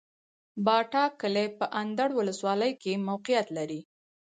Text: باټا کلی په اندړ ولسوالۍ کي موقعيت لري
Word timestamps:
باټا 0.65 1.03
کلی 1.21 1.47
په 1.57 1.65
اندړ 1.81 2.09
ولسوالۍ 2.19 2.71
کي 2.83 2.93
موقعيت 3.07 3.47
لري 3.57 3.81